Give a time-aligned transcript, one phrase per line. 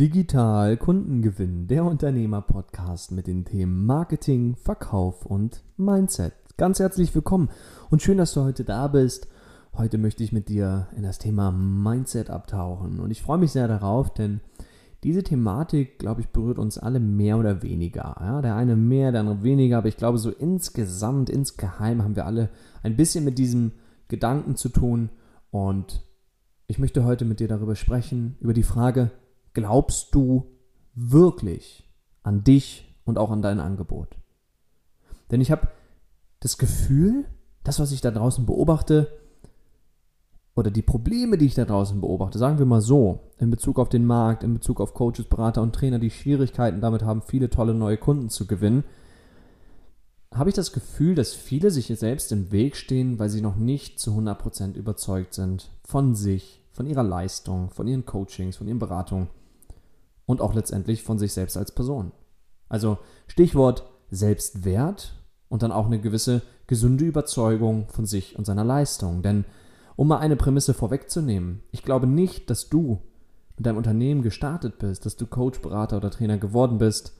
[0.00, 6.34] Digital Kundengewinn, der Unternehmer-Podcast mit den Themen Marketing, Verkauf und Mindset.
[6.56, 7.48] Ganz herzlich willkommen
[7.90, 9.26] und schön, dass du heute da bist.
[9.76, 13.66] Heute möchte ich mit dir in das Thema Mindset abtauchen und ich freue mich sehr
[13.66, 14.40] darauf, denn
[15.02, 18.14] diese Thematik, glaube ich, berührt uns alle mehr oder weniger.
[18.20, 22.24] Ja, der eine mehr, der andere weniger, aber ich glaube, so insgesamt, insgeheim haben wir
[22.24, 22.50] alle
[22.84, 23.72] ein bisschen mit diesem
[24.06, 25.10] Gedanken zu tun
[25.50, 26.04] und
[26.68, 29.10] ich möchte heute mit dir darüber sprechen, über die Frage,
[29.54, 30.50] glaubst du
[30.94, 31.88] wirklich
[32.22, 34.16] an dich und auch an dein Angebot?
[35.30, 35.68] Denn ich habe
[36.40, 37.26] das Gefühl,
[37.64, 39.18] das, was ich da draußen beobachte,
[40.58, 43.88] oder die Probleme, die ich da draußen beobachte, sagen wir mal so, in Bezug auf
[43.88, 47.74] den Markt, in Bezug auf Coaches, Berater und Trainer, die Schwierigkeiten damit haben, viele tolle
[47.74, 48.82] neue Kunden zu gewinnen,
[50.34, 54.00] habe ich das Gefühl, dass viele sich selbst im Weg stehen, weil sie noch nicht
[54.00, 59.26] zu 100% überzeugt sind von sich, von ihrer Leistung, von ihren Coachings, von ihren Beratungen
[60.26, 62.12] und auch letztendlich von sich selbst als Person.
[62.68, 65.12] Also Stichwort Selbstwert
[65.48, 69.22] und dann auch eine gewisse gesunde Überzeugung von sich und seiner Leistung.
[69.22, 69.44] Denn
[69.96, 73.02] um mal eine Prämisse vorwegzunehmen, ich glaube nicht, dass du
[73.56, 77.12] mit deinem Unternehmen gestartet bist, dass du Coach, Berater oder Trainer geworden bist,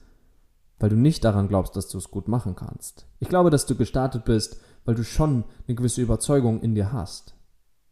[0.79, 3.07] weil du nicht daran glaubst, dass du es gut machen kannst.
[3.19, 7.35] Ich glaube, dass du gestartet bist, weil du schon eine gewisse Überzeugung in dir hast.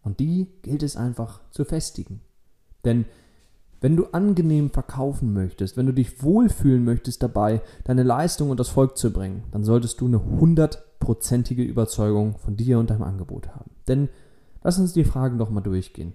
[0.07, 2.21] Und die gilt es einfach zu festigen.
[2.85, 3.03] Denn
[3.81, 8.69] wenn du angenehm verkaufen möchtest, wenn du dich wohlfühlen möchtest dabei, deine Leistung und das
[8.69, 13.71] Volk zu bringen, dann solltest du eine hundertprozentige Überzeugung von dir und deinem Angebot haben.
[13.89, 14.07] Denn
[14.63, 16.13] lass uns die Fragen doch mal durchgehen.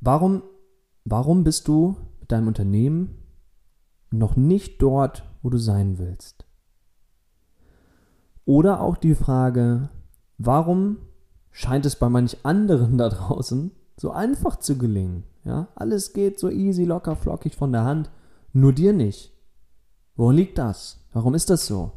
[0.00, 0.42] Warum,
[1.04, 3.18] warum bist du mit deinem Unternehmen
[4.10, 6.46] noch nicht dort, wo du sein willst?
[8.46, 9.90] Oder auch die Frage,
[10.38, 10.96] warum
[11.50, 15.24] scheint es bei manch anderen da draußen so einfach zu gelingen?
[15.44, 18.10] Ja, alles geht so easy, locker, flockig von der Hand,
[18.52, 19.32] nur dir nicht.
[20.16, 20.98] Woran liegt das?
[21.12, 21.92] Warum ist das so?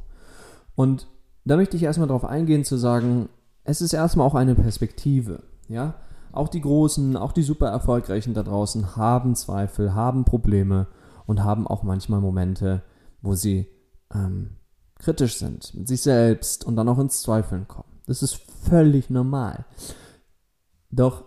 [0.76, 1.08] Und
[1.46, 3.30] da möchte ich erstmal darauf eingehen zu sagen,
[3.64, 5.44] es ist erstmal auch eine Perspektive.
[5.68, 5.96] Ja,
[6.32, 10.88] auch die Großen, auch die super Erfolgreichen da draußen haben Zweifel, haben Probleme
[11.26, 12.82] und haben auch manchmal Momente,
[13.22, 13.68] wo sie
[14.14, 14.58] ähm,
[15.00, 17.93] kritisch sind mit sich selbst und dann auch ins Zweifeln kommen.
[18.06, 19.66] Das ist völlig normal.
[20.92, 21.24] Doch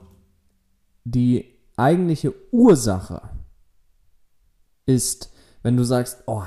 [1.04, 1.44] die
[1.76, 3.22] eigentliche Ursache
[4.86, 5.32] ist,
[5.62, 6.44] wenn du sagst, oh,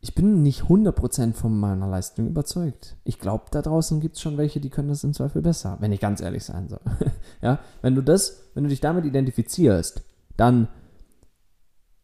[0.00, 2.96] ich bin nicht 100% von meiner Leistung überzeugt.
[3.04, 5.92] Ich glaube, da draußen gibt es schon welche, die können das im Zweifel besser, wenn
[5.92, 6.80] ich ganz ehrlich sein soll.
[7.42, 10.02] ja, wenn du das, wenn du dich damit identifizierst,
[10.36, 10.68] dann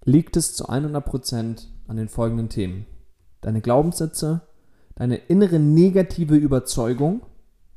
[0.04, 2.87] liegt es zu 100% an den folgenden Themen.
[3.43, 4.43] Deine Glaubenssätze,
[4.94, 7.22] deine innere negative Überzeugung,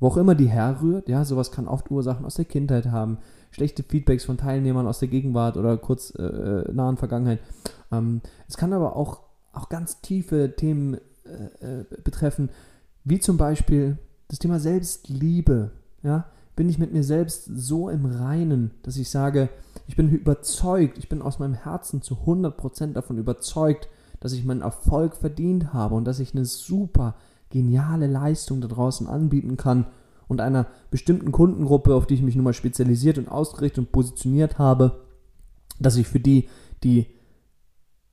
[0.03, 3.19] wo auch immer die herrührt, ja, sowas kann oft Ursachen aus der Kindheit haben,
[3.51, 7.39] schlechte Feedbacks von Teilnehmern aus der Gegenwart oder kurz äh, äh, nahen Vergangenheit.
[7.89, 8.19] Ähm,
[8.49, 9.21] es kann aber auch,
[9.53, 12.49] auch ganz tiefe Themen äh, äh, betreffen,
[13.05, 13.97] wie zum Beispiel
[14.27, 15.71] das Thema Selbstliebe.
[16.01, 16.25] Ja?
[16.57, 19.47] Bin ich mit mir selbst so im Reinen, dass ich sage,
[19.87, 23.87] ich bin überzeugt, ich bin aus meinem Herzen zu 100% davon überzeugt,
[24.19, 27.15] dass ich meinen Erfolg verdient habe und dass ich eine super
[27.53, 29.85] geniale Leistung da draußen anbieten kann
[30.27, 34.57] und einer bestimmten Kundengruppe, auf die ich mich nun mal spezialisiert und ausgerichtet und positioniert
[34.57, 35.05] habe,
[35.79, 36.49] dass ich für die
[36.83, 37.07] die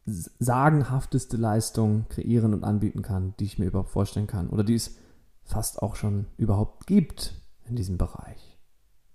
[0.05, 4.97] sagenhafteste Leistung kreieren und anbieten kann, die ich mir überhaupt vorstellen kann oder die es
[5.43, 7.35] fast auch schon überhaupt gibt
[7.65, 8.59] in diesem Bereich.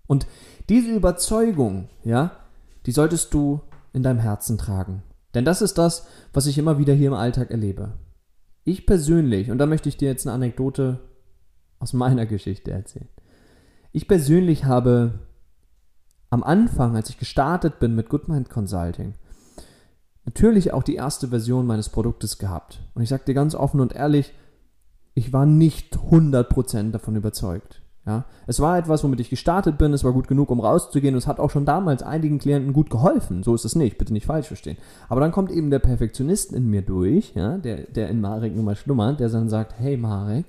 [0.07, 0.27] Und
[0.69, 2.31] diese Überzeugung, ja,
[2.85, 3.61] die solltest du
[3.93, 5.03] in deinem Herzen tragen.
[5.33, 7.93] Denn das ist das, was ich immer wieder hier im Alltag erlebe.
[8.65, 10.99] Ich persönlich, und da möchte ich dir jetzt eine Anekdote
[11.79, 13.07] aus meiner Geschichte erzählen.
[13.91, 15.19] Ich persönlich habe
[16.31, 19.13] am Anfang, als ich gestartet bin mit Goodmind Consulting,
[20.25, 22.81] natürlich auch die erste Version meines Produktes gehabt.
[22.95, 24.33] Und ich sage dir ganz offen und ehrlich,
[25.13, 27.83] ich war nicht 100% davon überzeugt.
[28.05, 31.17] Ja, es war etwas, womit ich gestartet bin, es war gut genug, um rauszugehen und
[31.17, 33.41] es hat auch schon damals einigen Klienten gut geholfen.
[33.41, 34.77] So ist es nicht, bitte nicht falsch verstehen.
[35.09, 38.65] Aber dann kommt eben der Perfektionist in mir durch, ja, der, der in Marek nun
[38.65, 40.45] mal schlummert, der dann sagt, hey Marek,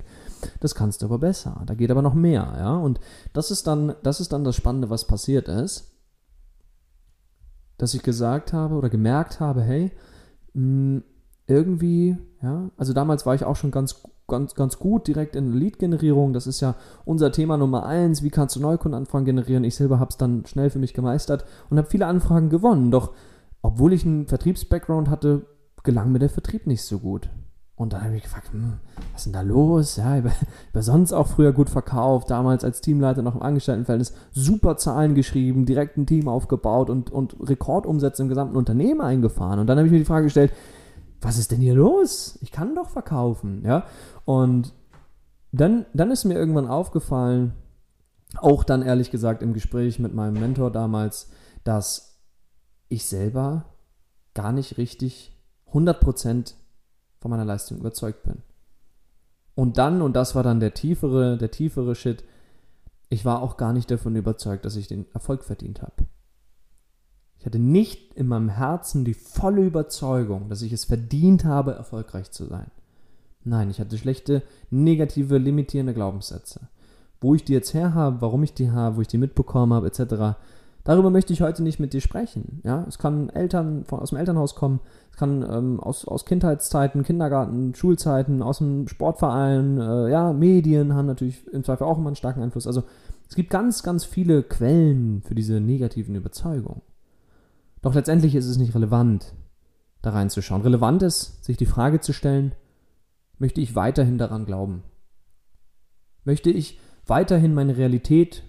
[0.59, 2.77] das kannst du aber besser, da geht aber noch mehr, ja.
[2.77, 2.99] Und
[3.33, 5.91] das ist dann, das ist dann das Spannende, was passiert ist,
[7.79, 9.91] dass ich gesagt habe oder gemerkt habe, hey,
[10.53, 11.03] mh, hm,
[11.47, 16.33] irgendwie, ja, also damals war ich auch schon ganz ganz, ganz gut direkt in Lead-Generierung.
[16.33, 16.75] Das ist ja
[17.05, 18.23] unser Thema Nummer eins.
[18.23, 19.63] Wie kannst du Neukundenanfragen generieren?
[19.63, 22.91] Ich selber habe es dann schnell für mich gemeistert und habe viele Anfragen gewonnen.
[22.91, 23.13] Doch
[23.61, 25.45] obwohl ich einen Vertriebs-Background hatte,
[25.83, 27.29] gelang mir der Vertrieb nicht so gut.
[27.75, 28.79] Und dann habe ich gefragt, hm,
[29.11, 29.97] was ist denn da los?
[29.97, 34.77] Ja, ich habe sonst auch früher gut verkauft, damals als Teamleiter noch im Angestelltenverhältnis, super
[34.77, 39.59] Zahlen geschrieben, direkt ein Team aufgebaut und, und Rekordumsätze im gesamten Unternehmen eingefahren.
[39.59, 40.51] Und dann habe ich mir die Frage gestellt,
[41.21, 42.37] was ist denn hier los?
[42.41, 43.85] Ich kann doch verkaufen, ja.
[44.25, 44.73] Und
[45.51, 47.53] dann, dann ist mir irgendwann aufgefallen,
[48.35, 51.29] auch dann ehrlich gesagt im Gespräch mit meinem Mentor damals,
[51.63, 52.19] dass
[52.89, 53.65] ich selber
[54.33, 55.35] gar nicht richtig
[55.71, 56.53] 100%
[57.19, 58.43] von meiner Leistung überzeugt bin.
[59.55, 62.23] Und dann, und das war dann der tiefere, der tiefere Shit,
[63.09, 66.05] ich war auch gar nicht davon überzeugt, dass ich den Erfolg verdient habe.
[67.39, 72.31] Ich hatte nicht in meinem Herzen die volle Überzeugung, dass ich es verdient habe, erfolgreich
[72.31, 72.71] zu sein.
[73.43, 76.61] Nein, ich hatte schlechte, negative, limitierende Glaubenssätze.
[77.21, 79.87] Wo ich die jetzt her habe, warum ich die habe, wo ich die mitbekommen habe,
[79.87, 80.37] etc.,
[80.87, 82.61] Darüber möchte ich heute nicht mit dir sprechen.
[82.63, 84.79] Ja, es kann Eltern von, aus dem Elternhaus kommen,
[85.11, 91.07] es kann ähm, aus, aus Kindheitszeiten, Kindergarten, Schulzeiten, aus dem Sportverein, äh, ja, Medien haben
[91.07, 92.67] natürlich im Zweifel auch immer einen starken Einfluss.
[92.67, 92.83] Also
[93.27, 96.81] es gibt ganz, ganz viele Quellen für diese negativen Überzeugungen.
[97.81, 99.33] Doch letztendlich ist es nicht relevant,
[100.01, 100.61] da reinzuschauen.
[100.61, 102.53] Relevant ist, sich die Frage zu stellen,
[103.37, 104.83] möchte ich weiterhin daran glauben?
[106.23, 108.43] Möchte ich weiterhin meine Realität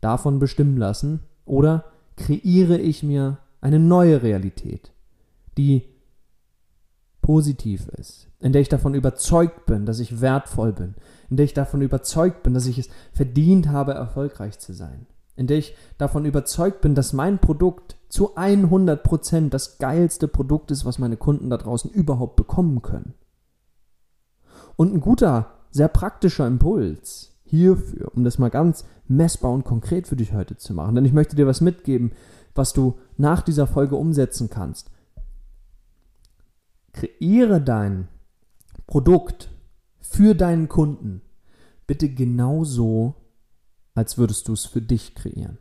[0.00, 1.84] davon bestimmen lassen, oder
[2.16, 4.92] kreiere ich mir eine neue Realität,
[5.56, 5.84] die
[7.22, 10.94] positiv ist, in der ich davon überzeugt bin, dass ich wertvoll bin,
[11.30, 15.46] in der ich davon überzeugt bin, dass ich es verdient habe, erfolgreich zu sein, in
[15.46, 20.98] der ich davon überzeugt bin, dass mein Produkt zu 100% das geilste Produkt ist, was
[20.98, 23.14] meine Kunden da draußen überhaupt bekommen können.
[24.76, 30.16] Und ein guter, sehr praktischer Impuls hierfür, um das mal ganz messbar und konkret für
[30.16, 30.94] dich heute zu machen.
[30.94, 32.12] Denn ich möchte dir was mitgeben,
[32.54, 34.90] was du nach dieser Folge umsetzen kannst.
[36.92, 38.08] Kreiere dein
[38.86, 39.50] Produkt
[40.00, 41.20] für deinen Kunden
[41.86, 43.14] bitte genauso,
[43.96, 45.58] als würdest du es für dich kreieren.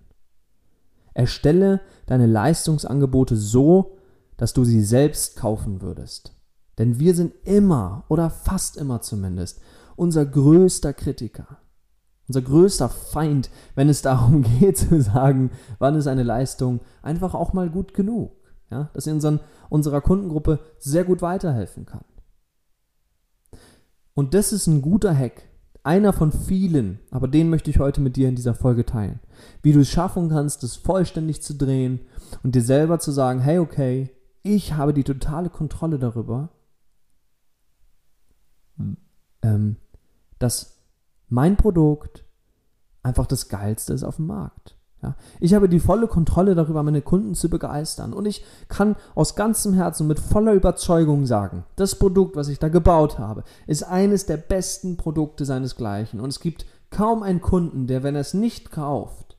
[1.16, 3.98] Erstelle deine Leistungsangebote so,
[4.38, 6.36] dass du sie selbst kaufen würdest.
[6.78, 9.62] Denn wir sind immer oder fast immer zumindest
[9.96, 11.58] unser größter Kritiker.
[12.28, 17.54] Unser größter Feind, wenn es darum geht zu sagen, wann ist eine Leistung einfach auch
[17.54, 18.36] mal gut genug.
[18.70, 19.40] Ja, dass sie unseren,
[19.70, 22.04] unserer Kundengruppe sehr gut weiterhelfen kann.
[24.16, 25.44] Und das ist ein guter Hack.
[25.86, 29.20] Einer von vielen, aber den möchte ich heute mit dir in dieser Folge teilen.
[29.62, 32.00] Wie du es schaffen kannst, das vollständig zu drehen
[32.42, 34.10] und dir selber zu sagen, hey, okay,
[34.42, 36.50] ich habe die totale Kontrolle darüber,
[39.44, 39.78] ähm,
[40.40, 40.82] dass
[41.30, 42.26] mein Produkt
[43.04, 44.75] einfach das Geilste ist auf dem Markt.
[45.06, 48.12] Ja, ich habe die volle Kontrolle darüber, meine Kunden zu begeistern.
[48.12, 52.69] Und ich kann aus ganzem Herzen mit voller Überzeugung sagen, das Produkt, was ich da
[52.69, 56.19] gebaut habe, ist eines der besten Produkte seinesgleichen.
[56.19, 59.38] Und es gibt kaum einen Kunden, der, wenn er es nicht kauft,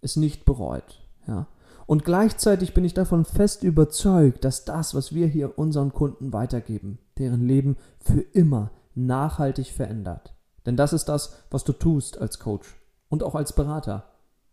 [0.00, 1.00] es nicht bereut.
[1.26, 1.48] Ja?
[1.86, 6.98] Und gleichzeitig bin ich davon fest überzeugt, dass das, was wir hier unseren Kunden weitergeben,
[7.18, 10.34] deren Leben für immer nachhaltig verändert.
[10.66, 12.76] Denn das ist das, was du tust als Coach
[13.08, 14.04] und auch als Berater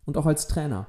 [0.06, 0.88] und auch als Trainer.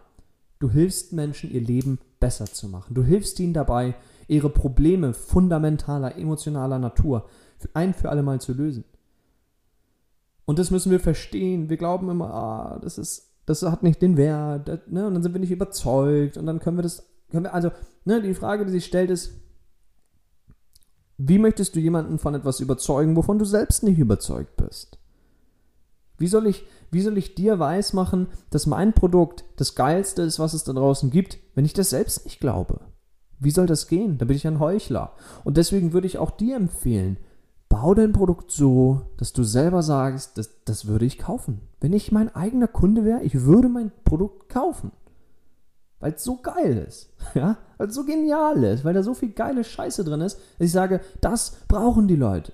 [0.58, 2.94] Du hilfst Menschen, ihr Leben besser zu machen.
[2.94, 3.94] Du hilfst ihnen dabei,
[4.28, 7.28] ihre Probleme fundamentaler, emotionaler Natur
[7.74, 8.84] ein für alle Mal zu lösen.
[10.44, 11.70] Und das müssen wir verstehen.
[11.70, 15.06] Wir glauben immer, ah, das ist, das hat nicht den Wert, ne?
[15.06, 17.70] und dann sind wir nicht überzeugt und dann können wir das, können wir, also,
[18.04, 19.32] ne, die Frage, die sich stellt, ist,
[21.18, 24.98] wie möchtest du jemanden von etwas überzeugen, wovon du selbst nicht überzeugt bist?
[26.18, 30.54] Wie soll ich, wie soll ich dir weismachen, dass mein Produkt das Geilste ist, was
[30.54, 32.80] es da draußen gibt, wenn ich das selbst nicht glaube?
[33.38, 34.18] Wie soll das gehen?
[34.18, 35.14] Da bin ich ein Heuchler.
[35.42, 37.16] Und deswegen würde ich auch dir empfehlen,
[37.68, 41.62] bau dein Produkt so, dass du selber sagst, das, das würde ich kaufen.
[41.80, 44.92] Wenn ich mein eigener Kunde wäre, ich würde mein Produkt kaufen.
[45.98, 47.10] Weil es so geil ist.
[47.34, 47.56] Ja?
[47.78, 48.84] Weil es so genial ist.
[48.84, 52.52] Weil da so viel geile Scheiße drin ist, dass ich sage, das brauchen die Leute.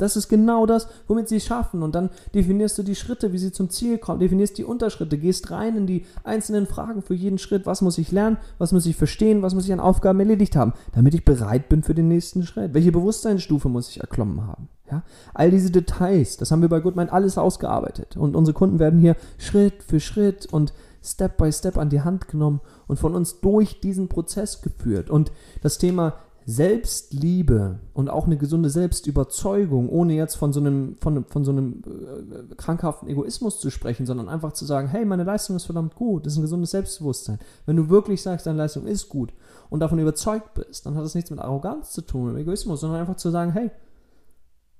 [0.00, 1.82] Das ist genau das, womit sie es schaffen.
[1.82, 5.50] Und dann definierst du die Schritte, wie sie zum Ziel kommen, definierst die Unterschritte, gehst
[5.50, 7.66] rein in die einzelnen Fragen für jeden Schritt.
[7.66, 8.38] Was muss ich lernen?
[8.58, 9.42] Was muss ich verstehen?
[9.42, 12.74] Was muss ich an Aufgaben erledigt haben, damit ich bereit bin für den nächsten Schritt?
[12.74, 14.68] Welche Bewusstseinsstufe muss ich erklommen haben?
[14.90, 15.02] Ja?
[15.34, 18.16] All diese Details, das haben wir bei Goodmind alles ausgearbeitet.
[18.16, 22.28] Und unsere Kunden werden hier Schritt für Schritt und Step by Step an die Hand
[22.28, 25.08] genommen und von uns durch diesen Prozess geführt.
[25.08, 26.14] Und das Thema
[26.50, 31.82] Selbstliebe und auch eine gesunde Selbstüberzeugung, ohne jetzt von so einem, von, von so einem
[31.86, 36.26] äh, krankhaften Egoismus zu sprechen, sondern einfach zu sagen, hey, meine Leistung ist verdammt gut,
[36.26, 37.38] das ist ein gesundes Selbstbewusstsein.
[37.66, 39.32] Wenn du wirklich sagst, deine Leistung ist gut
[39.70, 43.00] und davon überzeugt bist, dann hat das nichts mit Arroganz zu tun, mit Egoismus, sondern
[43.00, 43.70] einfach zu sagen, hey,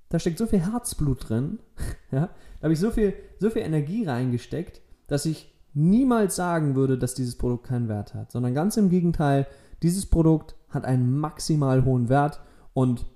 [0.09, 1.61] da steckt so viel Herzblut drin,
[2.11, 6.99] ja, da habe ich so viel, so viel Energie reingesteckt, dass ich niemals sagen würde,
[6.99, 9.47] dass dieses Produkt keinen Wert hat, sondern ganz im Gegenteil,
[9.83, 12.41] dieses Produkt hat einen maximal hohen Wert
[12.73, 13.07] und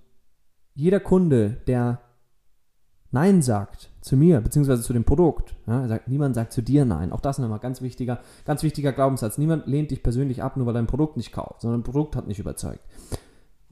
[0.75, 2.00] jeder Kunde, der
[3.14, 7.12] Nein sagt zu mir, beziehungsweise zu dem Produkt, ja, sagt, niemand sagt zu dir Nein.
[7.12, 9.38] Auch das ist nochmal ganz wichtiger, ganz wichtiger Glaubenssatz.
[9.38, 12.26] Niemand lehnt dich persönlich ab, nur weil dein Produkt nicht kauft, sondern ein Produkt hat
[12.26, 12.80] nicht überzeugt.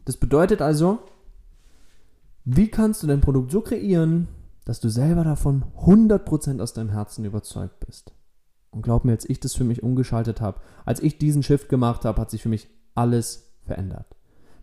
[0.04, 1.00] Das bedeutet also,
[2.44, 4.28] wie kannst du dein Produkt so kreieren,
[4.64, 8.12] dass du selber davon 100% aus deinem Herzen überzeugt bist?
[8.70, 12.04] Und glaub mir, als ich das für mich umgeschaltet habe, als ich diesen Shift gemacht
[12.04, 14.06] habe, hat sich für mich alles verändert.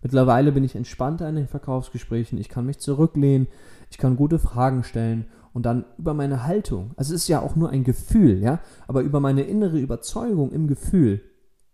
[0.02, 3.48] Mittlerweile bin ich entspannter in den Verkaufsgesprächen, ich kann mich zurücklehnen,
[3.92, 7.56] ich kann gute Fragen stellen und dann über meine Haltung, also es ist ja auch
[7.56, 11.22] nur ein Gefühl, ja, aber über meine innere Überzeugung im Gefühl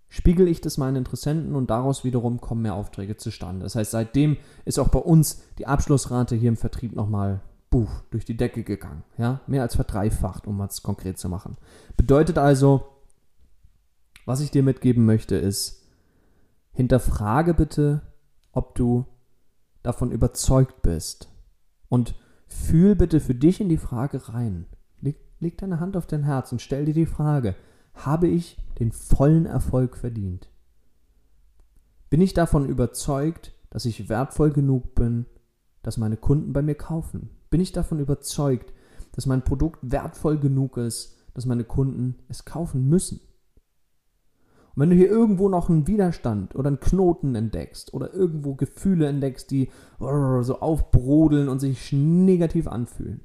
[0.07, 3.63] spiegel ich das meinen Interessenten und daraus wiederum kommen mehr Aufträge zustande.
[3.63, 8.23] Das heißt, seitdem ist auch bei uns die Abschlussrate hier im Vertrieb nochmal buh, durch
[8.23, 9.03] die Decke gegangen.
[9.17, 9.41] Ja?
[9.47, 11.57] Mehr als verdreifacht, um es konkret zu machen.
[11.97, 12.85] Bedeutet also,
[14.25, 15.84] was ich dir mitgeben möchte, ist,
[16.75, 18.01] hinterfrage bitte,
[18.51, 19.05] ob du
[19.81, 21.29] davon überzeugt bist.
[21.89, 22.15] Und
[22.47, 24.67] fühl bitte für dich in die Frage rein.
[24.99, 27.55] Leg, leg deine Hand auf dein Herz und stell dir die Frage,
[27.93, 30.49] habe ich den vollen Erfolg verdient?
[32.09, 35.25] Bin ich davon überzeugt, dass ich wertvoll genug bin,
[35.81, 37.29] dass meine Kunden bei mir kaufen?
[37.49, 38.73] Bin ich davon überzeugt,
[39.13, 43.21] dass mein Produkt wertvoll genug ist, dass meine Kunden es kaufen müssen?
[44.75, 49.07] Und wenn du hier irgendwo noch einen Widerstand oder einen Knoten entdeckst oder irgendwo Gefühle
[49.07, 53.21] entdeckst, die so aufbrodeln und sich negativ anfühlen,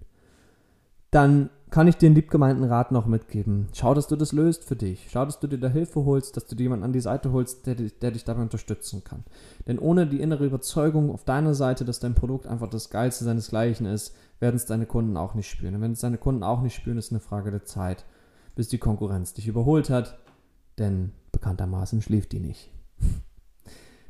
[1.11, 3.69] dann kann ich dir einen liebgemeinten Rat noch mitgeben.
[3.73, 5.09] Schau, dass du das löst für dich.
[5.11, 7.67] Schau, dass du dir da Hilfe holst, dass du dir jemanden an die Seite holst,
[7.67, 9.25] der, der dich dabei unterstützen kann.
[9.69, 13.87] Denn ohne die innere Überzeugung auf deiner Seite, dass dein Produkt einfach das Geilste seinesgleichen
[13.87, 15.77] ist, werden es deine Kunden auch nicht spüren.
[15.77, 18.05] Und wenn es deine Kunden auch nicht spüren, ist es eine Frage der Zeit,
[18.57, 20.19] bis die Konkurrenz dich überholt hat.
[20.79, 22.71] Denn bekanntermaßen schläft die nicht.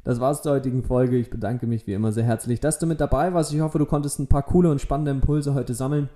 [0.02, 1.16] Das war's zur heutigen Folge.
[1.16, 3.52] Ich bedanke mich wie immer sehr herzlich, dass du mit dabei warst.
[3.52, 6.08] Ich hoffe, du konntest ein paar coole und spannende Impulse heute sammeln.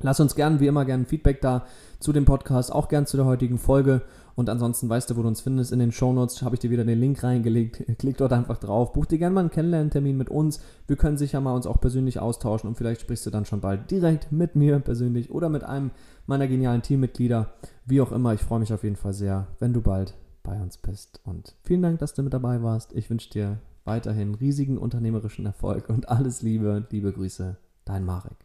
[0.00, 1.64] Lass uns gern, wie immer, gern Feedback da
[2.00, 4.02] zu dem Podcast, auch gern zu der heutigen Folge.
[4.34, 5.70] Und ansonsten weißt du, wo du uns findest.
[5.70, 7.84] In den Shownotes habe ich dir wieder den Link reingelegt.
[7.98, 8.92] Klick dort einfach drauf.
[8.92, 10.60] Buch dir gerne mal einen Kennenlerntermin mit uns.
[10.88, 13.90] Wir können sicher mal uns auch persönlich austauschen und vielleicht sprichst du dann schon bald
[13.90, 15.92] direkt mit mir persönlich oder mit einem
[16.26, 17.52] meiner genialen Teammitglieder.
[17.86, 20.78] Wie auch immer, ich freue mich auf jeden Fall sehr, wenn du bald bei uns
[20.78, 21.20] bist.
[21.24, 22.92] Und vielen Dank, dass du mit dabei warst.
[22.92, 26.86] Ich wünsche dir weiterhin riesigen unternehmerischen Erfolg und alles Liebe.
[26.90, 28.36] Liebe Grüße, dein Marek.